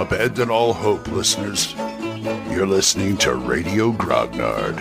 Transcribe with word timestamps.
Abandon 0.00 0.48
all 0.48 0.72
hope, 0.72 1.06
listeners. 1.08 1.74
You're 2.50 2.66
listening 2.66 3.18
to 3.18 3.34
Radio 3.34 3.92
Grognard, 3.92 4.76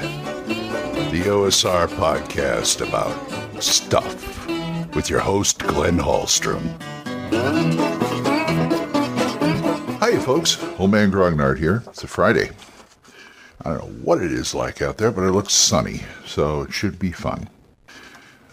the 1.12 1.24
OSR 1.24 1.90
podcast 1.90 2.88
about 2.88 3.62
stuff 3.62 4.48
with 4.96 5.10
your 5.10 5.20
host, 5.20 5.60
Glenn 5.60 5.98
Hallstrom. 5.98 6.62
Hi, 10.00 10.18
folks. 10.20 10.58
Old 10.80 10.92
Man 10.92 11.12
Grognard 11.12 11.60
here. 11.60 11.84
It's 11.88 12.06
a 12.06 12.08
Friday. 12.08 12.52
I 13.66 13.72
don't 13.72 13.80
know 13.80 14.00
what 14.02 14.22
it 14.22 14.32
is 14.32 14.56
like 14.56 14.82
out 14.82 15.00
there, 15.00 15.12
but 15.12 15.26
it 15.26 15.32
looks 15.32 15.54
sunny, 15.54 16.04
so 16.26 16.62
it 16.62 16.74
should 16.74 16.98
be 16.98 17.12
fun. 17.12 17.50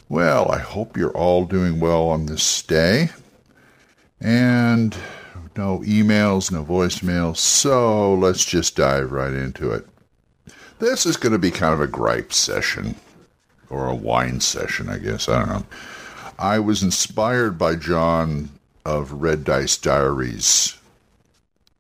Well, 0.09 0.51
I 0.51 0.59
hope 0.59 0.97
you're 0.97 1.17
all 1.17 1.45
doing 1.45 1.79
well 1.79 2.09
on 2.09 2.27
this 2.27 2.61
day. 2.63 3.11
And 4.21 4.97
no 5.57 5.81
emails, 5.81 6.51
no 6.51 6.65
voicemails, 6.65 7.39
so 7.39 8.15
let's 8.15 8.45
just 8.45 8.77
dive 8.77 9.13
right 9.13 9.33
into 9.33 9.71
it. 9.71 9.87
This 10.79 11.07
is 11.07 11.17
going 11.17 11.33
to 11.33 11.39
be 11.39 11.51
kind 11.51 11.73
of 11.73 11.81
a 11.81 11.87
gripe 11.87 12.33
session, 12.33 12.97
or 13.71 13.89
a 13.89 13.95
whine 13.95 14.41
session, 14.41 14.89
I 14.89 14.99
guess. 14.99 15.29
I 15.29 15.39
don't 15.39 15.49
know. 15.49 15.67
I 16.39 16.59
was 16.59 16.83
inspired 16.83 17.59
by 17.59 17.77
John 17.77 18.51
of 18.85 19.13
Red 19.13 19.45
Dice 19.45 19.77
Diaries 19.79 20.77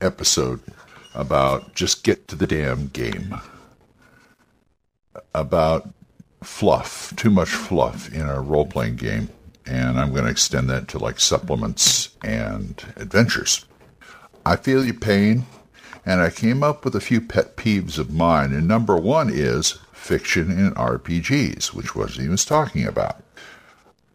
episode 0.00 0.60
about 1.14 1.74
just 1.74 2.04
get 2.04 2.28
to 2.28 2.36
the 2.36 2.46
damn 2.46 2.88
game. 2.88 3.38
About 5.34 5.88
fluff, 6.42 7.14
too 7.16 7.30
much 7.30 7.50
fluff 7.50 8.12
in 8.12 8.22
a 8.22 8.40
role 8.40 8.66
playing 8.66 8.96
game 8.96 9.28
and 9.66 9.98
I'm 9.98 10.12
going 10.12 10.24
to 10.24 10.30
extend 10.30 10.70
that 10.70 10.88
to 10.88 10.98
like 10.98 11.20
supplements 11.20 12.10
and 12.22 12.82
adventures. 12.96 13.64
I 14.44 14.56
feel 14.56 14.84
your 14.84 14.94
pain, 14.94 15.46
and 16.04 16.20
I 16.20 16.30
came 16.30 16.62
up 16.62 16.84
with 16.84 16.94
a 16.94 17.00
few 17.00 17.20
pet 17.20 17.56
peeves 17.56 17.98
of 17.98 18.12
mine, 18.12 18.52
and 18.52 18.68
number 18.68 18.96
one 18.96 19.28
is 19.28 19.78
fiction 19.92 20.52
in 20.52 20.72
RPGs, 20.74 21.74
which 21.74 21.96
was 21.96 22.16
he 22.16 22.28
was 22.28 22.44
talking 22.44 22.86
about. 22.86 23.22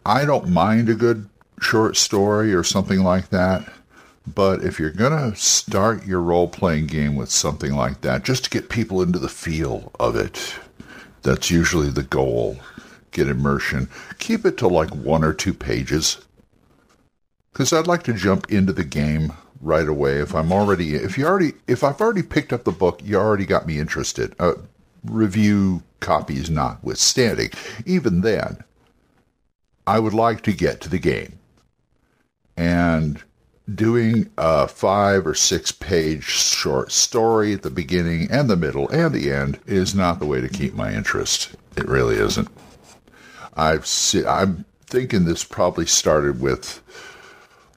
I 0.05 0.25
don't 0.25 0.49
mind 0.49 0.89
a 0.89 0.95
good 0.95 1.27
short 1.59 1.97
story 1.97 2.53
or 2.53 2.63
something 2.63 3.03
like 3.03 3.29
that, 3.29 3.71
but 4.25 4.63
if 4.63 4.79
you're 4.79 4.89
going 4.89 5.31
to 5.31 5.37
start 5.37 6.05
your 6.05 6.21
role 6.21 6.47
playing 6.47 6.87
game 6.87 7.15
with 7.15 7.29
something 7.29 7.73
like 7.73 8.01
that, 8.01 8.23
just 8.23 8.45
to 8.45 8.49
get 8.49 8.69
people 8.69 9.01
into 9.01 9.19
the 9.19 9.29
feel 9.29 9.91
of 9.99 10.15
it, 10.15 10.55
that's 11.23 11.51
usually 11.51 11.89
the 11.89 12.03
goal 12.03 12.57
get 13.11 13.27
immersion, 13.27 13.89
keep 14.19 14.45
it 14.45 14.57
to 14.57 14.67
like 14.67 14.93
one 14.95 15.23
or 15.23 15.33
two 15.33 15.53
pages. 15.53 16.19
Because 17.51 17.73
I'd 17.73 17.87
like 17.87 18.03
to 18.03 18.13
jump 18.13 18.51
into 18.51 18.73
the 18.73 18.83
game 18.83 19.33
right 19.59 19.87
away. 19.87 20.17
If 20.17 20.33
I'm 20.33 20.51
already, 20.51 20.95
if 20.95 21.17
you 21.17 21.25
already, 21.25 21.53
if 21.67 21.83
I've 21.83 22.01
already 22.01 22.23
picked 22.23 22.53
up 22.53 22.63
the 22.63 22.71
book, 22.71 23.01
you 23.03 23.17
already 23.17 23.45
got 23.45 23.67
me 23.67 23.79
interested. 23.79 24.35
Uh, 24.39 24.53
review 25.03 25.83
copies 25.99 26.49
notwithstanding, 26.49 27.51
even 27.85 28.21
then, 28.21 28.63
I 29.85 29.99
would 29.99 30.13
like 30.13 30.41
to 30.43 30.53
get 30.53 30.81
to 30.81 30.89
the 30.89 30.99
game. 30.99 31.39
And 32.57 33.21
doing 33.75 34.29
a 34.37 34.67
five 34.67 35.25
or 35.25 35.33
six 35.33 35.71
page 35.71 36.23
short 36.23 36.91
story 36.91 37.53
at 37.53 37.61
the 37.61 37.69
beginning 37.69 38.29
and 38.29 38.49
the 38.49 38.55
middle 38.55 38.89
and 38.89 39.13
the 39.13 39.31
end 39.31 39.59
is 39.65 39.95
not 39.95 40.19
the 40.19 40.25
way 40.25 40.41
to 40.41 40.49
keep 40.49 40.73
my 40.73 40.93
interest. 40.93 41.55
It 41.77 41.87
really 41.87 42.15
isn't. 42.15 42.49
I've 43.53 43.85
see, 43.85 44.25
I'm 44.25 44.65
thinking 44.85 45.25
this 45.25 45.43
probably 45.43 45.85
started 45.85 46.41
with 46.41 46.81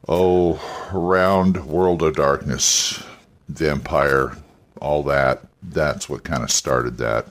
oh 0.08 0.60
around 0.92 1.66
World 1.66 2.02
of 2.02 2.16
Darkness, 2.16 3.02
Vampire, 3.48 4.36
all 4.80 5.02
that. 5.04 5.42
That's 5.62 6.08
what 6.08 6.24
kind 6.24 6.42
of 6.42 6.50
started 6.50 6.98
that. 6.98 7.26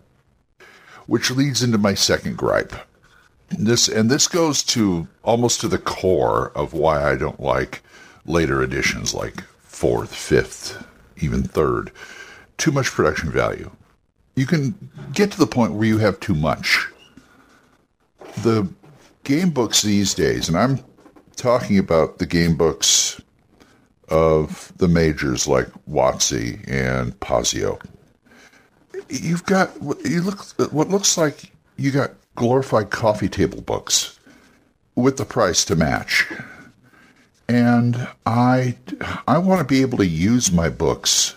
Which 1.05 1.31
leads 1.31 1.61
into 1.61 1.77
my 1.77 1.93
second 1.93 2.37
gripe. 2.37 2.73
This 3.49 3.87
and 3.87 4.09
this 4.09 4.27
goes 4.27 4.63
to 4.63 5.07
almost 5.23 5.61
to 5.61 5.67
the 5.67 5.77
core 5.77 6.51
of 6.55 6.73
why 6.73 7.11
I 7.11 7.15
don't 7.15 7.39
like 7.39 7.83
later 8.25 8.63
editions 8.63 9.13
like 9.13 9.43
fourth, 9.61 10.15
fifth, 10.15 10.83
even 11.17 11.43
third. 11.43 11.91
Too 12.57 12.71
much 12.71 12.91
production 12.91 13.29
value. 13.29 13.71
You 14.35 14.45
can 14.45 14.89
get 15.13 15.31
to 15.31 15.37
the 15.37 15.45
point 15.45 15.73
where 15.73 15.87
you 15.87 15.99
have 15.99 16.19
too 16.19 16.33
much 16.33 16.87
the 18.37 18.67
game 19.23 19.51
books 19.51 19.81
these 19.81 20.13
days, 20.13 20.47
and 20.47 20.57
I'm 20.57 20.79
talking 21.35 21.77
about 21.77 22.19
the 22.19 22.25
game 22.25 22.55
books 22.55 23.21
of 24.09 24.71
the 24.77 24.87
majors 24.87 25.47
like 25.47 25.67
WotC 25.89 26.63
and 26.67 27.19
Paizo. 27.19 27.81
You've 29.09 29.45
got 29.45 29.71
you 30.05 30.21
look 30.21 30.39
what 30.71 30.89
looks 30.89 31.17
like 31.17 31.51
you 31.77 31.91
got 31.91 32.11
glorified 32.35 32.89
coffee 32.89 33.29
table 33.29 33.61
books 33.61 34.19
with 34.95 35.17
the 35.17 35.25
price 35.25 35.65
to 35.65 35.75
match. 35.75 36.27
And 37.47 38.07
I 38.25 38.77
I 39.27 39.37
want 39.37 39.59
to 39.59 39.65
be 39.65 39.81
able 39.81 39.97
to 39.97 40.05
use 40.05 40.51
my 40.51 40.69
books, 40.69 41.35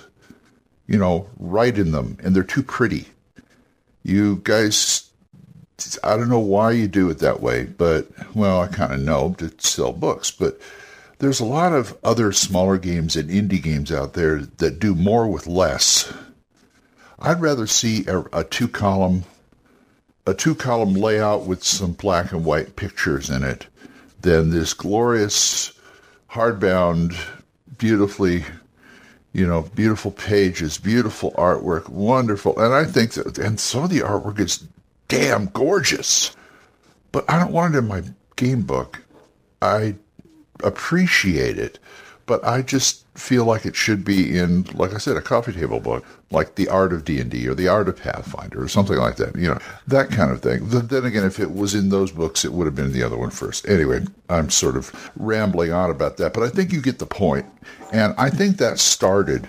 you 0.86 0.98
know, 0.98 1.28
write 1.38 1.78
in 1.78 1.92
them, 1.92 2.16
and 2.22 2.34
they're 2.34 2.42
too 2.42 2.62
pretty. 2.62 3.06
You 4.02 4.40
guys 4.44 5.05
I 6.02 6.16
don't 6.16 6.30
know 6.30 6.38
why 6.38 6.72
you 6.72 6.88
do 6.88 7.10
it 7.10 7.18
that 7.18 7.40
way, 7.40 7.64
but 7.64 8.08
well, 8.34 8.62
I 8.62 8.68
kind 8.68 8.92
of 8.92 9.00
know 9.00 9.34
to 9.38 9.52
sell 9.58 9.92
books, 9.92 10.30
but 10.30 10.58
there's 11.18 11.40
a 11.40 11.44
lot 11.44 11.72
of 11.72 11.96
other 12.02 12.32
smaller 12.32 12.78
games 12.78 13.16
and 13.16 13.30
indie 13.30 13.62
games 13.62 13.92
out 13.92 14.14
there 14.14 14.40
that 14.40 14.78
do 14.78 14.94
more 14.94 15.26
with 15.26 15.46
less. 15.46 16.12
I'd 17.18 17.40
rather 17.40 17.66
see 17.66 18.06
a, 18.06 18.20
a 18.32 18.44
two 18.44 18.68
column 18.68 19.24
a 20.26 20.34
two 20.34 20.54
column 20.54 20.94
layout 20.94 21.46
with 21.46 21.62
some 21.62 21.92
black 21.92 22.32
and 22.32 22.44
white 22.44 22.74
pictures 22.76 23.30
in 23.30 23.44
it 23.44 23.66
than 24.22 24.50
this 24.50 24.74
glorious 24.74 25.72
hardbound 26.30 27.16
beautifully 27.78 28.44
you 29.32 29.46
know 29.46 29.62
beautiful 29.74 30.10
pages 30.10 30.78
beautiful 30.78 31.30
artwork 31.32 31.88
wonderful 31.88 32.58
and 32.58 32.74
i 32.74 32.84
think 32.84 33.12
that 33.12 33.38
and 33.38 33.60
some 33.60 33.84
of 33.84 33.90
the 33.90 34.00
artwork 34.00 34.40
is 34.40 34.64
damn 35.08 35.46
gorgeous. 35.46 36.36
But 37.12 37.28
I 37.30 37.38
don't 37.38 37.52
want 37.52 37.74
it 37.74 37.78
in 37.78 37.88
my 37.88 38.02
game 38.36 38.62
book. 38.62 39.02
I 39.62 39.94
appreciate 40.62 41.58
it, 41.58 41.78
but 42.26 42.44
I 42.44 42.62
just 42.62 43.04
feel 43.18 43.46
like 43.46 43.64
it 43.64 43.74
should 43.74 44.04
be 44.04 44.38
in, 44.38 44.64
like 44.74 44.92
I 44.92 44.98
said, 44.98 45.16
a 45.16 45.22
coffee 45.22 45.52
table 45.52 45.80
book, 45.80 46.04
like 46.30 46.54
The 46.56 46.68
Art 46.68 46.92
of 46.92 47.04
D&D 47.04 47.48
or 47.48 47.54
The 47.54 47.68
Art 47.68 47.88
of 47.88 47.96
Pathfinder 47.96 48.62
or 48.62 48.68
something 48.68 48.98
like 48.98 49.16
that, 49.16 49.34
you 49.36 49.48
know, 49.48 49.58
that 49.86 50.10
kind 50.10 50.30
of 50.30 50.42
thing. 50.42 50.68
Then 50.68 51.04
again, 51.04 51.24
if 51.24 51.40
it 51.40 51.52
was 51.52 51.74
in 51.74 51.88
those 51.88 52.12
books, 52.12 52.44
it 52.44 52.52
would 52.52 52.66
have 52.66 52.74
been 52.74 52.92
the 52.92 53.02
other 53.02 53.16
one 53.16 53.30
first. 53.30 53.66
Anyway, 53.68 54.04
I'm 54.28 54.50
sort 54.50 54.76
of 54.76 55.10
rambling 55.16 55.72
on 55.72 55.90
about 55.90 56.18
that, 56.18 56.34
but 56.34 56.42
I 56.42 56.50
think 56.50 56.72
you 56.72 56.82
get 56.82 56.98
the 56.98 57.06
point. 57.06 57.46
And 57.92 58.14
I 58.18 58.28
think 58.28 58.58
that 58.58 58.78
started, 58.78 59.48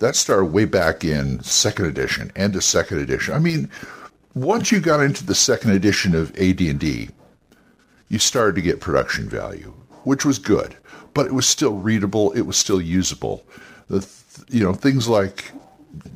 that 0.00 0.16
started 0.16 0.46
way 0.46 0.64
back 0.64 1.04
in 1.04 1.40
second 1.42 1.86
edition, 1.86 2.32
end 2.34 2.56
of 2.56 2.64
second 2.64 2.98
edition. 2.98 3.34
I 3.34 3.38
mean, 3.38 3.70
once 4.34 4.72
you 4.72 4.80
got 4.80 5.00
into 5.00 5.24
the 5.24 5.34
second 5.34 5.70
edition 5.70 6.14
of 6.14 6.30
AD&D, 6.36 7.08
you 8.08 8.18
started 8.18 8.56
to 8.56 8.62
get 8.62 8.80
production 8.80 9.28
value, 9.28 9.72
which 10.02 10.24
was 10.24 10.38
good, 10.38 10.76
but 11.14 11.26
it 11.26 11.32
was 11.32 11.46
still 11.46 11.74
readable. 11.74 12.32
It 12.32 12.42
was 12.42 12.56
still 12.56 12.80
usable. 12.80 13.44
The 13.88 14.06
you 14.48 14.62
know 14.62 14.74
things 14.74 15.08
like 15.08 15.52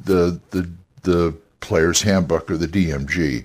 the 0.05 0.41
the 0.51 0.69
the 1.03 1.34
player's 1.61 2.03
handbook 2.03 2.51
or 2.51 2.56
the 2.56 2.67
DMG, 2.67 3.45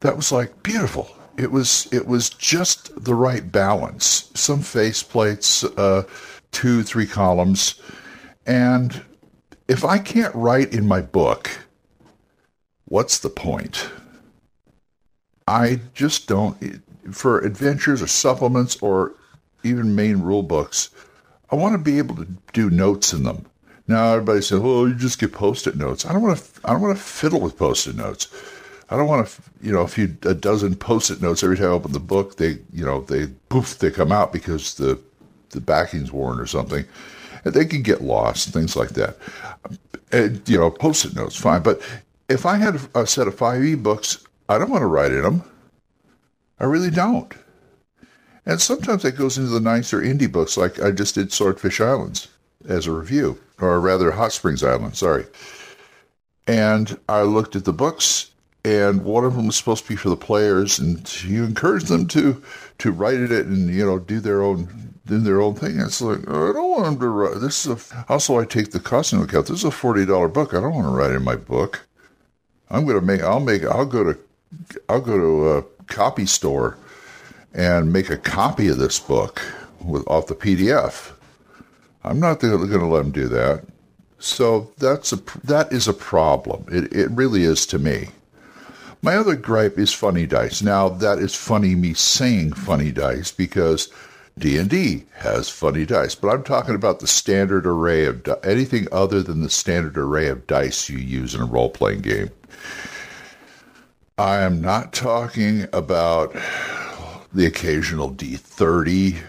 that 0.00 0.16
was 0.16 0.30
like 0.30 0.62
beautiful. 0.62 1.08
It 1.36 1.50
was 1.50 1.88
it 1.92 2.06
was 2.06 2.30
just 2.30 3.04
the 3.04 3.14
right 3.14 3.50
balance. 3.50 4.30
Some 4.34 4.60
face 4.60 5.02
plates, 5.02 5.64
uh, 5.64 6.04
two 6.52 6.82
three 6.82 7.06
columns, 7.06 7.80
and 8.46 9.02
if 9.66 9.84
I 9.84 9.98
can't 9.98 10.34
write 10.34 10.72
in 10.72 10.86
my 10.86 11.00
book, 11.00 11.50
what's 12.84 13.18
the 13.18 13.30
point? 13.30 13.88
I 15.46 15.80
just 15.94 16.26
don't 16.26 16.82
for 17.12 17.40
adventures 17.40 18.00
or 18.00 18.06
supplements 18.06 18.76
or 18.80 19.12
even 19.62 19.94
main 19.94 20.20
rule 20.20 20.42
books. 20.42 20.90
I 21.50 21.56
want 21.56 21.74
to 21.74 21.78
be 21.78 21.98
able 21.98 22.16
to 22.16 22.26
do 22.52 22.70
notes 22.70 23.12
in 23.12 23.24
them. 23.24 23.44
Now 23.86 24.14
everybody 24.14 24.40
says, 24.40 24.60
"Well, 24.60 24.88
you 24.88 24.94
just 24.94 25.18
get 25.18 25.32
post-it 25.32 25.76
notes." 25.76 26.06
I 26.06 26.12
don't 26.12 26.22
want 26.22 26.38
to. 26.38 26.60
I 26.64 26.72
don't 26.72 26.80
want 26.80 26.96
to 26.96 27.02
fiddle 27.02 27.40
with 27.40 27.58
post-it 27.58 27.96
notes. 27.96 28.28
I 28.90 28.96
don't 28.96 29.08
want 29.08 29.26
to, 29.26 29.42
you 29.60 29.72
know, 29.72 29.82
a 29.82 29.88
few 29.88 30.16
a 30.22 30.34
dozen 30.34 30.76
post-it 30.76 31.20
notes 31.20 31.42
every 31.42 31.56
time 31.56 31.66
I 31.66 31.70
open 31.70 31.92
the 31.92 32.00
book. 32.00 32.36
They, 32.36 32.58
you 32.72 32.84
know, 32.84 33.02
they 33.02 33.26
poof, 33.48 33.78
they 33.78 33.90
come 33.90 34.12
out 34.12 34.32
because 34.32 34.74
the 34.74 34.98
the 35.50 35.60
backing's 35.60 36.10
worn 36.10 36.40
or 36.40 36.46
something, 36.46 36.84
and 37.44 37.54
they 37.54 37.66
can 37.66 37.82
get 37.82 38.02
lost, 38.02 38.48
things 38.48 38.76
like 38.76 38.90
that. 38.90 39.18
And 40.12 40.46
you 40.48 40.58
know, 40.58 40.70
post-it 40.70 41.14
notes, 41.14 41.36
fine. 41.36 41.62
But 41.62 41.82
if 42.30 42.46
I 42.46 42.56
had 42.56 42.80
a 42.94 43.06
set 43.06 43.28
of 43.28 43.34
five 43.34 43.62
e-books, 43.62 44.23
I 44.48 44.58
don't 44.58 44.70
want 44.70 44.82
to 44.82 44.86
write 44.86 45.12
in 45.12 45.22
them. 45.22 45.42
I 46.60 46.64
really 46.64 46.90
don't. 46.90 47.32
And 48.46 48.60
sometimes 48.60 49.02
that 49.02 49.12
goes 49.16 49.38
into 49.38 49.50
the 49.50 49.60
nicer 49.60 50.00
indie 50.02 50.30
books, 50.30 50.56
like 50.56 50.80
I 50.82 50.90
just 50.90 51.14
did 51.14 51.32
Swordfish 51.32 51.80
Islands. 51.80 52.28
as 52.68 52.86
a 52.86 52.92
review, 52.92 53.38
or 53.60 53.80
rather, 53.80 54.10
Hot 54.10 54.32
Springs 54.32 54.62
Island, 54.62 54.96
sorry. 54.96 55.26
And 56.46 56.98
I 57.08 57.22
looked 57.22 57.56
at 57.56 57.64
the 57.64 57.72
books, 57.72 58.30
and 58.64 59.04
one 59.04 59.24
of 59.24 59.36
them 59.36 59.46
was 59.46 59.56
supposed 59.56 59.84
to 59.84 59.88
be 59.90 59.96
for 59.96 60.08
the 60.10 60.16
players, 60.16 60.78
and 60.78 61.22
you 61.24 61.44
encourage 61.44 61.84
them 61.84 62.06
to 62.08 62.42
to 62.78 62.90
write 62.92 63.20
it 63.20 63.46
and 63.46 63.72
you 63.72 63.84
know 63.86 63.98
do 63.98 64.20
their 64.20 64.42
own 64.42 64.94
do 65.06 65.18
their 65.18 65.40
own 65.40 65.54
thing. 65.54 65.78
It's 65.80 66.00
like 66.00 66.20
I 66.28 66.52
don't 66.52 66.70
want 66.70 66.84
them 66.84 67.00
to 67.00 67.08
write. 67.08 67.40
This 67.40 67.66
is 67.66 67.92
a, 67.92 68.06
also 68.08 68.38
I 68.38 68.44
take 68.44 68.72
the 68.72 68.80
cost 68.80 69.12
into 69.12 69.24
account. 69.24 69.46
This 69.46 69.58
is 69.58 69.64
a 69.64 69.70
forty 69.70 70.04
dollar 70.06 70.28
book. 70.28 70.54
I 70.54 70.60
don't 70.60 70.74
want 70.74 70.86
to 70.86 70.90
write 70.90 71.12
in 71.12 71.24
my 71.24 71.36
book. 71.36 71.86
I'm 72.70 72.86
gonna 72.86 73.00
make. 73.00 73.22
I'll 73.22 73.40
make. 73.40 73.64
I'll 73.64 73.86
go 73.86 74.04
to. 74.04 74.18
I'll 74.88 75.00
go 75.00 75.18
to 75.18 75.48
a 75.50 75.62
copy 75.86 76.26
store 76.26 76.76
and 77.52 77.92
make 77.92 78.10
a 78.10 78.16
copy 78.16 78.68
of 78.68 78.78
this 78.78 78.98
book 78.98 79.42
with 79.80 80.06
off 80.08 80.26
the 80.26 80.34
PDF. 80.34 81.12
I'm 82.02 82.20
not 82.20 82.40
going 82.40 82.68
to 82.68 82.86
let 82.86 83.02
them 83.02 83.12
do 83.12 83.28
that. 83.28 83.64
So 84.18 84.72
that's 84.78 85.12
a 85.12 85.20
that 85.44 85.72
is 85.72 85.86
a 85.86 85.92
problem. 85.92 86.64
It 86.70 86.92
it 86.92 87.10
really 87.10 87.42
is 87.42 87.66
to 87.66 87.78
me. 87.78 88.08
My 89.02 89.16
other 89.16 89.36
gripe 89.36 89.78
is 89.78 89.92
funny 89.92 90.26
dice. 90.26 90.62
Now 90.62 90.88
that 90.88 91.18
is 91.18 91.34
funny 91.34 91.74
me 91.74 91.92
saying 91.92 92.54
funny 92.54 92.90
dice 92.90 93.30
because 93.30 93.90
D&D 94.38 95.04
has 95.16 95.50
funny 95.50 95.84
dice, 95.84 96.14
but 96.14 96.28
I'm 96.28 96.42
talking 96.42 96.74
about 96.74 97.00
the 97.00 97.06
standard 97.06 97.66
array 97.66 98.06
of 98.06 98.24
di- 98.24 98.34
anything 98.42 98.88
other 98.90 99.22
than 99.22 99.42
the 99.42 99.50
standard 99.50 99.96
array 99.96 100.28
of 100.28 100.46
dice 100.46 100.88
you 100.88 100.98
use 100.98 101.34
in 101.34 101.42
a 101.42 101.44
role-playing 101.44 102.00
game. 102.00 102.30
I 104.16 104.42
am 104.42 104.60
not 104.60 104.92
talking 104.92 105.66
about 105.72 106.36
the 107.32 107.46
occasional 107.46 108.12
D30 108.12 109.20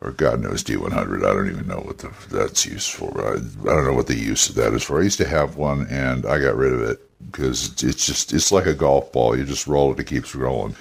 or 0.00 0.12
God 0.12 0.40
knows 0.40 0.62
D100. 0.62 1.24
I 1.24 1.34
don't 1.34 1.50
even 1.50 1.66
know 1.66 1.80
what 1.80 1.98
the, 1.98 2.12
that's 2.30 2.64
used 2.64 2.92
for. 2.92 3.10
I, 3.20 3.32
I 3.34 3.74
don't 3.74 3.84
know 3.84 3.94
what 3.94 4.06
the 4.06 4.14
use 4.14 4.48
of 4.48 4.54
that 4.54 4.72
is 4.72 4.84
for. 4.84 5.00
I 5.00 5.04
used 5.04 5.18
to 5.18 5.26
have 5.26 5.56
one 5.56 5.88
and 5.88 6.24
I 6.26 6.38
got 6.38 6.54
rid 6.54 6.72
of 6.72 6.80
it 6.82 7.00
because 7.26 7.82
it's 7.82 8.06
just 8.06 8.32
it's 8.32 8.52
like 8.52 8.66
a 8.66 8.74
golf 8.74 9.10
ball. 9.10 9.36
You 9.36 9.44
just 9.44 9.66
roll 9.66 9.92
it, 9.92 9.98
it 9.98 10.06
keeps 10.06 10.32
rolling. 10.32 10.76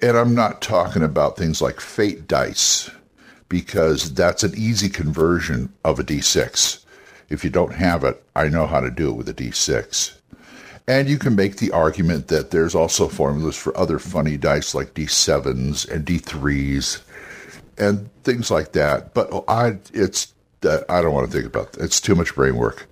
And 0.00 0.16
I'm 0.16 0.34
not 0.34 0.62
talking 0.62 1.02
about 1.02 1.36
things 1.36 1.60
like 1.60 1.78
fate 1.78 2.26
dice 2.26 2.90
because 3.50 4.14
that's 4.14 4.42
an 4.42 4.54
easy 4.56 4.88
conversion 4.88 5.74
of 5.84 6.00
a 6.00 6.04
D6. 6.04 6.86
If 7.28 7.44
you 7.44 7.50
don't 7.50 7.74
have 7.74 8.02
it, 8.02 8.22
I 8.34 8.48
know 8.48 8.66
how 8.66 8.80
to 8.80 8.90
do 8.90 9.10
it 9.10 9.16
with 9.16 9.28
a 9.28 9.34
D6. 9.34 10.14
And 10.86 11.08
you 11.08 11.18
can 11.18 11.34
make 11.34 11.56
the 11.56 11.72
argument 11.72 12.28
that 12.28 12.50
there's 12.50 12.74
also 12.74 13.08
formulas 13.08 13.56
for 13.56 13.76
other 13.76 13.98
funny 13.98 14.36
dice 14.36 14.74
like 14.74 14.92
D7s 14.92 15.90
and 15.90 16.04
D3s 16.04 17.00
and 17.78 18.10
things 18.22 18.50
like 18.50 18.72
that. 18.72 19.14
But 19.14 19.44
I, 19.48 19.78
it's 19.94 20.34
that 20.60 20.84
I 20.90 21.00
don't 21.00 21.14
want 21.14 21.30
to 21.30 21.32
think 21.32 21.46
about. 21.46 21.72
That. 21.72 21.84
It's 21.84 22.00
too 22.00 22.14
much 22.14 22.34
brain 22.34 22.56
work. 22.56 22.86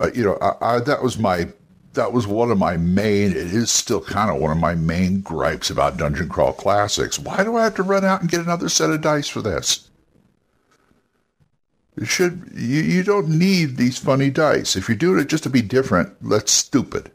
Uh, 0.00 0.10
you 0.14 0.24
know, 0.24 0.38
I, 0.40 0.76
I, 0.76 0.80
that 0.80 1.02
was 1.02 1.18
my 1.18 1.48
that 1.94 2.12
was 2.12 2.26
one 2.26 2.50
of 2.50 2.58
my 2.58 2.76
main. 2.76 3.30
It 3.30 3.36
is 3.36 3.70
still 3.70 4.00
kind 4.00 4.30
of 4.30 4.40
one 4.40 4.50
of 4.50 4.58
my 4.58 4.74
main 4.74 5.20
gripes 5.20 5.70
about 5.70 5.96
Dungeon 5.96 6.28
Crawl 6.28 6.52
Classics. 6.52 7.18
Why 7.18 7.42
do 7.44 7.56
I 7.56 7.64
have 7.64 7.74
to 7.76 7.82
run 7.82 8.04
out 8.04 8.20
and 8.20 8.30
get 8.30 8.40
another 8.40 8.68
set 8.68 8.90
of 8.90 9.00
dice 9.00 9.28
for 9.28 9.42
this? 9.42 9.88
Should 12.04 12.50
you, 12.54 12.80
you 12.80 13.02
don't 13.02 13.28
need 13.28 13.76
these 13.76 13.98
funny 13.98 14.30
dice. 14.30 14.76
If 14.76 14.88
you're 14.88 14.96
doing 14.96 15.20
it 15.20 15.28
just 15.28 15.44
to 15.44 15.50
be 15.50 15.62
different, 15.62 16.14
that's 16.20 16.52
stupid. 16.52 17.10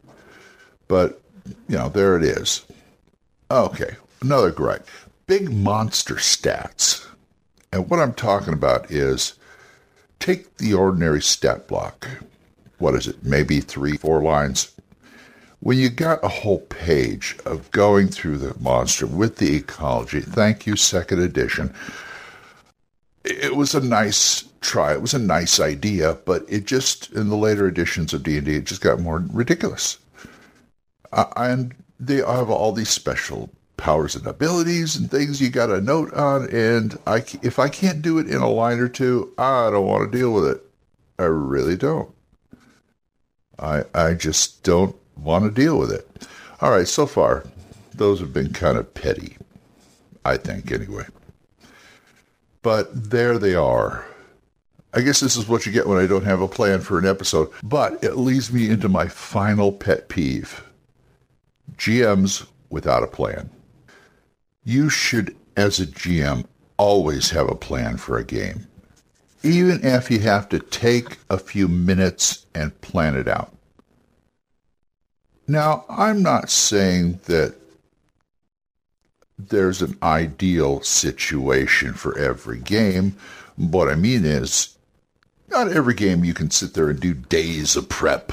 But 0.88 1.20
you 1.68 1.76
know, 1.76 1.88
there 1.88 2.16
it 2.16 2.24
is. 2.24 2.64
Okay, 3.50 3.96
another 4.22 4.50
gripe. 4.50 4.88
Big 5.26 5.50
monster 5.50 6.16
stats. 6.16 7.06
And 7.72 7.88
what 7.88 8.00
I'm 8.00 8.14
talking 8.14 8.52
about 8.52 8.90
is 8.90 9.34
take 10.18 10.56
the 10.58 10.74
ordinary 10.74 11.22
stat 11.22 11.66
block. 11.66 12.08
What 12.78 12.94
is 12.94 13.06
it? 13.06 13.24
Maybe 13.24 13.60
three, 13.60 13.96
four 13.96 14.22
lines. 14.22 14.72
When 15.60 15.78
you 15.78 15.88
got 15.88 16.22
a 16.22 16.28
whole 16.28 16.60
page 16.60 17.36
of 17.46 17.70
going 17.70 18.08
through 18.08 18.38
the 18.38 18.54
monster 18.60 19.06
with 19.06 19.36
the 19.36 19.56
ecology, 19.56 20.20
thank 20.20 20.66
you, 20.66 20.76
second 20.76 21.20
edition. 21.20 21.72
It 23.24 23.56
was 23.56 23.74
a 23.74 23.80
nice 23.80 24.44
try. 24.60 24.92
It 24.92 25.02
was 25.02 25.14
a 25.14 25.18
nice 25.18 25.58
idea, 25.58 26.18
but 26.24 26.44
it 26.48 26.66
just 26.66 27.12
in 27.12 27.28
the 27.28 27.36
later 27.36 27.66
editions 27.66 28.12
of 28.12 28.22
D 28.22 28.36
and 28.36 28.46
D, 28.46 28.56
it 28.56 28.64
just 28.64 28.82
got 28.82 29.00
more 29.00 29.24
ridiculous. 29.32 29.98
Uh, 31.12 31.26
and 31.36 31.74
they 31.98 32.16
have 32.16 32.50
all 32.50 32.72
these 32.72 32.90
special 32.90 33.50
powers 33.76 34.14
and 34.14 34.26
abilities 34.26 34.96
and 34.96 35.10
things 35.10 35.40
you 35.40 35.48
got 35.48 35.70
a 35.70 35.80
note 35.80 36.12
on. 36.14 36.48
And 36.50 36.98
I, 37.06 37.24
if 37.42 37.58
I 37.58 37.68
can't 37.68 38.02
do 38.02 38.18
it 38.18 38.28
in 38.28 38.42
a 38.42 38.48
line 38.48 38.78
or 38.78 38.88
two, 38.88 39.32
I 39.38 39.70
don't 39.70 39.86
want 39.86 40.10
to 40.10 40.18
deal 40.18 40.32
with 40.32 40.46
it. 40.46 40.62
I 41.18 41.24
really 41.24 41.76
don't. 41.76 42.10
I 43.58 43.84
I 43.94 44.14
just 44.14 44.64
don't 44.64 44.96
want 45.16 45.44
to 45.44 45.50
deal 45.50 45.78
with 45.78 45.92
it. 45.92 46.26
All 46.60 46.70
right, 46.70 46.88
so 46.88 47.06
far, 47.06 47.44
those 47.94 48.20
have 48.20 48.32
been 48.32 48.52
kind 48.52 48.76
of 48.76 48.92
petty, 48.94 49.36
I 50.24 50.36
think, 50.36 50.72
anyway. 50.72 51.06
But 52.64 53.10
there 53.10 53.38
they 53.38 53.54
are. 53.54 54.06
I 54.94 55.02
guess 55.02 55.20
this 55.20 55.36
is 55.36 55.46
what 55.46 55.66
you 55.66 55.72
get 55.72 55.86
when 55.86 56.02
I 56.02 56.06
don't 56.06 56.24
have 56.24 56.40
a 56.40 56.48
plan 56.48 56.80
for 56.80 56.98
an 56.98 57.04
episode. 57.06 57.50
But 57.62 58.02
it 58.02 58.16
leads 58.16 58.50
me 58.50 58.70
into 58.70 58.88
my 58.88 59.06
final 59.06 59.70
pet 59.70 60.08
peeve 60.08 60.64
GMs 61.76 62.46
without 62.70 63.02
a 63.02 63.06
plan. 63.06 63.50
You 64.64 64.88
should, 64.88 65.36
as 65.58 65.78
a 65.78 65.86
GM, 65.86 66.46
always 66.78 67.30
have 67.30 67.50
a 67.50 67.54
plan 67.54 67.98
for 67.98 68.16
a 68.16 68.24
game, 68.24 68.66
even 69.42 69.84
if 69.84 70.10
you 70.10 70.20
have 70.20 70.48
to 70.48 70.58
take 70.58 71.18
a 71.28 71.36
few 71.36 71.68
minutes 71.68 72.46
and 72.54 72.80
plan 72.80 73.14
it 73.14 73.28
out. 73.28 73.54
Now, 75.46 75.84
I'm 75.90 76.22
not 76.22 76.48
saying 76.48 77.20
that 77.26 77.56
there's 79.38 79.82
an 79.82 79.96
ideal 80.02 80.82
situation 80.82 81.94
for 81.94 82.16
every 82.18 82.58
game. 82.58 83.16
What 83.56 83.88
I 83.88 83.94
mean 83.94 84.24
is, 84.24 84.76
not 85.48 85.70
every 85.70 85.94
game 85.94 86.24
you 86.24 86.34
can 86.34 86.50
sit 86.50 86.74
there 86.74 86.90
and 86.90 86.98
do 86.98 87.14
days 87.14 87.76
of 87.76 87.88
prep 87.88 88.32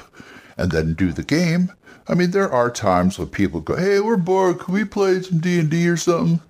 and 0.57 0.71
then 0.71 0.93
do 0.93 1.11
the 1.11 1.23
game. 1.23 1.71
I 2.07 2.15
mean, 2.15 2.31
there 2.31 2.51
are 2.51 2.71
times 2.71 3.17
when 3.17 3.27
people 3.29 3.61
go, 3.61 3.75
"Hey, 3.75 3.99
we're 3.99 4.17
bored. 4.17 4.59
Can 4.59 4.73
we 4.73 4.85
play 4.85 5.21
some 5.21 5.39
D 5.39 5.59
and 5.59 5.69
D 5.69 5.87
or 5.87 5.97
something?" 5.97 6.41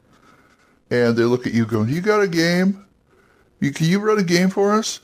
And 0.90 1.16
they 1.16 1.24
look 1.24 1.46
at 1.46 1.54
you, 1.54 1.66
going, 1.66 1.90
"You 1.90 2.02
got 2.02 2.22
a 2.22 2.28
game? 2.28 2.86
You, 3.60 3.72
can 3.72 3.88
you 3.88 4.00
run 4.00 4.20
a 4.20 4.24
game 4.24 4.50
for 4.50 4.74
us?" 4.74 5.02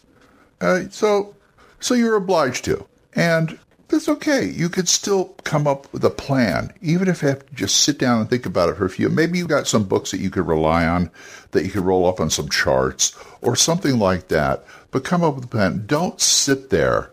Uh, 0.60 0.84
so, 0.90 1.36
so 1.80 1.94
you're 1.94 2.16
obliged 2.16 2.66
to. 2.66 2.86
And 3.14 3.60
that's 3.88 4.10
okay. 4.10 4.46
You 4.46 4.70
could 4.70 4.90
still 4.90 5.36
come 5.44 5.66
up 5.66 5.92
with 5.94 6.04
a 6.04 6.10
plan, 6.10 6.74
even 6.82 7.08
if 7.08 7.22
you 7.22 7.30
have 7.30 7.46
to 7.46 7.56
just 7.56 7.82
sit 7.82 7.98
down 7.98 8.20
and 8.20 8.30
think 8.30 8.46
about 8.46 8.70
it 8.70 8.76
for 8.76 8.86
a 8.86 8.90
few. 8.90 9.10
Maybe 9.10 9.38
you've 9.38 9.48
got 9.48 9.68
some 9.68 9.86
books 9.86 10.12
that 10.12 10.20
you 10.20 10.30
could 10.30 10.48
rely 10.48 10.86
on, 10.86 11.10
that 11.52 11.64
you 11.64 11.72
could 11.72 11.86
roll 11.86 12.06
up 12.06 12.20
on 12.20 12.30
some 12.30 12.50
charts 12.50 13.18
or 13.42 13.56
something 13.56 13.98
like 13.98 14.28
that. 14.28 14.66
But 14.92 15.06
come 15.06 15.24
up 15.24 15.36
with 15.36 15.46
a 15.46 15.48
plan. 15.48 15.86
Don't 15.86 16.20
sit 16.20 16.70
there 16.70 17.12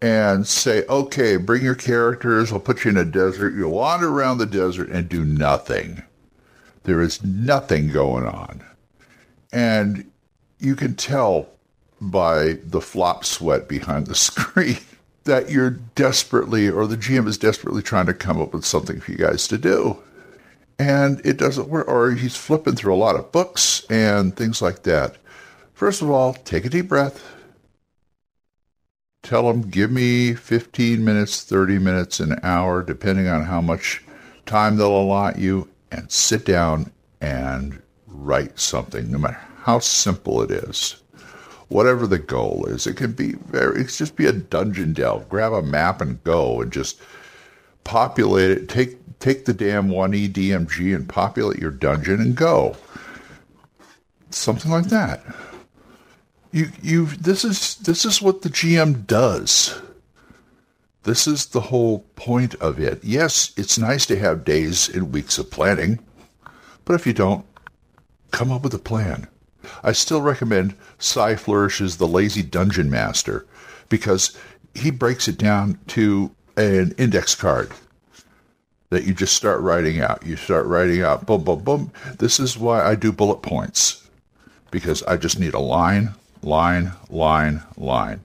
and 0.00 0.46
say, 0.46 0.84
okay, 0.86 1.36
bring 1.36 1.62
your 1.62 1.74
characters. 1.74 2.52
I'll 2.52 2.60
put 2.60 2.84
you 2.84 2.90
in 2.90 2.96
a 2.96 3.04
desert. 3.04 3.54
You'll 3.54 3.72
wander 3.72 4.08
around 4.08 4.38
the 4.38 4.46
desert 4.46 4.88
and 4.88 5.08
do 5.08 5.24
nothing. 5.24 6.02
There 6.84 7.02
is 7.02 7.22
nothing 7.24 7.88
going 7.88 8.26
on. 8.26 8.64
And 9.52 10.10
you 10.58 10.76
can 10.76 10.94
tell 10.94 11.48
by 12.00 12.58
the 12.64 12.80
flop 12.80 13.24
sweat 13.24 13.68
behind 13.68 14.06
the 14.06 14.14
screen 14.14 14.78
that 15.24 15.50
you're 15.50 15.70
desperately, 15.70 16.68
or 16.68 16.86
the 16.86 16.96
GM 16.96 17.26
is 17.26 17.38
desperately 17.38 17.82
trying 17.82 18.06
to 18.06 18.14
come 18.14 18.40
up 18.40 18.52
with 18.52 18.64
something 18.64 19.00
for 19.00 19.12
you 19.12 19.18
guys 19.18 19.48
to 19.48 19.58
do. 19.58 19.98
And 20.78 21.24
it 21.24 21.36
doesn't 21.36 21.68
work, 21.68 21.88
or 21.88 22.12
he's 22.12 22.36
flipping 22.36 22.74
through 22.74 22.94
a 22.94 22.96
lot 22.96 23.16
of 23.16 23.32
books 23.32 23.84
and 23.88 24.36
things 24.36 24.60
like 24.60 24.82
that. 24.82 25.16
First 25.72 26.02
of 26.02 26.10
all, 26.10 26.34
take 26.34 26.64
a 26.64 26.68
deep 26.68 26.88
breath. 26.88 27.22
Tell 29.22 29.48
him, 29.48 29.62
give 29.62 29.90
me 29.90 30.34
15 30.34 31.02
minutes, 31.02 31.42
30 31.42 31.78
minutes, 31.78 32.20
an 32.20 32.38
hour, 32.42 32.82
depending 32.82 33.26
on 33.26 33.44
how 33.44 33.60
much 33.60 34.02
time 34.44 34.76
they'll 34.76 35.00
allot 35.00 35.38
you, 35.38 35.68
and 35.90 36.10
sit 36.10 36.44
down 36.44 36.92
and 37.20 37.80
write 38.06 38.58
something, 38.58 39.10
no 39.10 39.18
matter 39.18 39.40
how 39.62 39.78
simple 39.78 40.42
it 40.42 40.50
is 40.50 40.96
whatever 41.68 42.06
the 42.06 42.18
goal 42.18 42.66
is. 42.66 42.86
It 42.86 42.96
can 42.96 43.12
be 43.12 43.32
very, 43.32 43.80
it's 43.80 43.98
just 43.98 44.16
be 44.16 44.26
a 44.26 44.32
dungeon 44.32 44.92
delve. 44.92 45.28
Grab 45.28 45.52
a 45.52 45.62
map 45.62 46.00
and 46.00 46.22
go 46.24 46.60
and 46.60 46.72
just 46.72 47.00
populate 47.84 48.50
it. 48.50 48.68
Take 48.68 48.98
take 49.20 49.44
the 49.44 49.54
damn 49.54 49.88
1E 49.88 50.32
DMG 50.32 50.94
and 50.94 51.08
populate 51.08 51.58
your 51.58 51.70
dungeon 51.70 52.20
and 52.20 52.36
go. 52.36 52.76
Something 54.30 54.70
like 54.70 54.86
that. 54.86 55.24
You 56.52 56.70
you 56.82 57.06
this 57.06 57.44
is 57.44 57.76
this 57.76 58.04
is 58.04 58.22
what 58.22 58.42
the 58.42 58.48
GM 58.48 59.06
does. 59.06 59.80
This 61.04 61.26
is 61.26 61.46
the 61.46 61.60
whole 61.60 62.00
point 62.16 62.54
of 62.56 62.80
it. 62.80 63.04
Yes, 63.04 63.52
it's 63.56 63.78
nice 63.78 64.06
to 64.06 64.18
have 64.18 64.44
days 64.44 64.88
and 64.88 65.12
weeks 65.12 65.36
of 65.36 65.50
planning, 65.50 65.98
but 66.86 66.94
if 66.94 67.06
you 67.06 67.12
don't, 67.12 67.44
come 68.30 68.50
up 68.50 68.62
with 68.62 68.72
a 68.72 68.78
plan. 68.78 69.28
I 69.82 69.92
still 69.92 70.20
recommend 70.20 70.74
Sly 70.98 71.36
Flourish's 71.36 71.96
The 71.96 72.08
Lazy 72.08 72.42
Dungeon 72.42 72.90
Master 72.90 73.46
because 73.88 74.36
he 74.74 74.90
breaks 74.90 75.28
it 75.28 75.38
down 75.38 75.78
to 75.88 76.34
an 76.56 76.94
index 76.98 77.34
card 77.34 77.72
that 78.90 79.04
you 79.04 79.14
just 79.14 79.34
start 79.34 79.60
writing 79.60 80.00
out. 80.00 80.24
You 80.24 80.36
start 80.36 80.66
writing 80.66 81.02
out, 81.02 81.26
boom, 81.26 81.42
boom, 81.44 81.64
boom. 81.64 81.92
This 82.18 82.38
is 82.38 82.58
why 82.58 82.82
I 82.82 82.94
do 82.94 83.12
bullet 83.12 83.42
points 83.42 84.08
because 84.70 85.02
I 85.04 85.16
just 85.16 85.38
need 85.38 85.54
a 85.54 85.60
line, 85.60 86.14
line, 86.42 86.92
line, 87.08 87.62
line. 87.76 88.20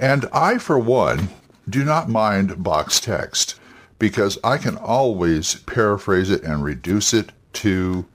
And 0.00 0.26
I, 0.32 0.58
for 0.58 0.78
one, 0.78 1.28
do 1.68 1.84
not 1.84 2.08
mind 2.08 2.62
box 2.62 3.00
text 3.00 3.58
because 3.98 4.38
I 4.44 4.58
can 4.58 4.76
always 4.76 5.56
paraphrase 5.56 6.30
it 6.30 6.42
and 6.42 6.62
reduce 6.62 7.12
it 7.12 7.32
to 7.54 8.06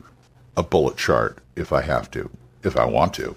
a 0.58 0.64
bullet 0.64 0.98
chart 0.98 1.40
if 1.56 1.72
I 1.72 1.82
have 1.82 2.10
to, 2.12 2.30
if 2.64 2.78
I 2.78 2.86
want 2.86 3.14
to. 3.16 3.36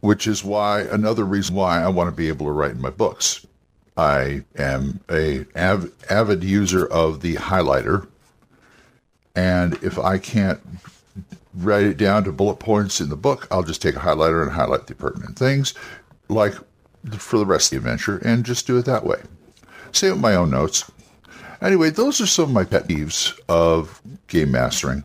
Which 0.00 0.26
is 0.26 0.44
why 0.44 0.80
another 0.80 1.24
reason 1.24 1.54
why 1.54 1.82
I 1.82 1.88
want 1.88 2.08
to 2.08 2.16
be 2.16 2.28
able 2.28 2.46
to 2.46 2.52
write 2.52 2.72
in 2.72 2.80
my 2.80 2.90
books. 2.90 3.46
I 3.96 4.44
am 4.56 5.00
a 5.10 5.44
av- 5.56 5.92
avid 6.08 6.42
user 6.42 6.86
of 6.86 7.20
the 7.20 7.34
highlighter, 7.34 8.06
and 9.34 9.74
if 9.82 9.98
I 9.98 10.16
can't 10.16 10.60
write 11.54 11.84
it 11.84 11.96
down 11.98 12.24
to 12.24 12.32
bullet 12.32 12.56
points 12.60 13.00
in 13.00 13.08
the 13.08 13.16
book, 13.16 13.46
I'll 13.50 13.62
just 13.62 13.82
take 13.82 13.96
a 13.96 14.00
highlighter 14.00 14.42
and 14.42 14.52
highlight 14.52 14.86
the 14.86 14.94
pertinent 14.94 15.38
things, 15.38 15.74
like 16.28 16.54
for 17.18 17.38
the 17.38 17.46
rest 17.46 17.66
of 17.66 17.70
the 17.70 17.76
adventure, 17.88 18.18
and 18.24 18.44
just 18.44 18.66
do 18.66 18.78
it 18.78 18.86
that 18.86 19.04
way. 19.04 19.20
Same 19.92 20.12
with 20.12 20.20
my 20.20 20.34
own 20.34 20.50
notes. 20.50 20.90
Anyway, 21.62 21.90
those 21.90 22.20
are 22.20 22.26
some 22.26 22.44
of 22.44 22.50
my 22.52 22.64
pet 22.64 22.88
peeves 22.88 23.38
of 23.48 24.00
game 24.28 24.50
mastering. 24.50 25.04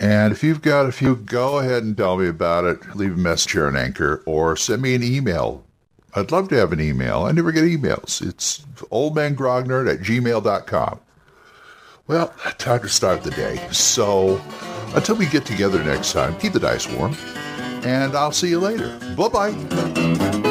And 0.00 0.32
if 0.32 0.42
you've 0.42 0.62
got 0.62 0.86
a 0.86 0.92
few, 0.92 1.16
go 1.16 1.58
ahead 1.58 1.82
and 1.82 1.96
tell 1.96 2.16
me 2.16 2.28
about 2.28 2.64
it. 2.64 2.96
Leave 2.96 3.14
a 3.14 3.16
message 3.16 3.52
here 3.52 3.66
on 3.66 3.76
Anchor 3.76 4.22
or 4.26 4.56
send 4.56 4.82
me 4.82 4.94
an 4.94 5.02
email. 5.02 5.64
I'd 6.14 6.32
love 6.32 6.48
to 6.48 6.56
have 6.56 6.72
an 6.72 6.80
email. 6.80 7.24
I 7.24 7.32
never 7.32 7.52
get 7.52 7.64
emails. 7.64 8.26
It's 8.26 8.60
oldmangrognard 8.90 9.92
at 9.92 10.00
gmail.com. 10.00 11.00
Well, 12.06 12.28
time 12.58 12.80
to 12.80 12.88
start 12.88 13.22
the 13.22 13.30
day. 13.30 13.66
So 13.70 14.40
until 14.94 15.16
we 15.16 15.26
get 15.26 15.46
together 15.46 15.82
next 15.82 16.12
time, 16.12 16.38
keep 16.38 16.52
the 16.52 16.60
dice 16.60 16.88
warm, 16.92 17.16
and 17.82 18.14
I'll 18.14 18.32
see 18.32 18.50
you 18.50 18.60
later. 18.60 18.98
Bye 19.16 19.28
bye. 19.28 20.50